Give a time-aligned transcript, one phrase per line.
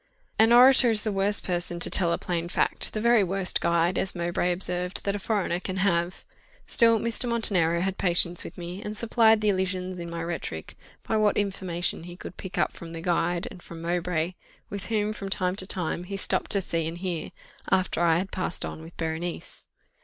[0.39, 3.99] An orator is the worst person to tell a plain fact; the very worst guide,
[3.99, 6.25] as Mowbray observed, that a foreigner can have.
[6.65, 7.29] Still Mr.
[7.29, 10.75] Montenero had patience with me, and supplied the elisions in my rhetoric,
[11.07, 14.33] by what information he could pick up from the guide, and from Mowbray,
[14.71, 17.29] with whom, from time to time, he stopped to see and hear,
[17.69, 19.67] after I had passed on with Berenice.